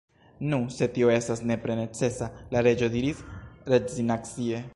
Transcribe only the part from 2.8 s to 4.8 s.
diris rezignacie.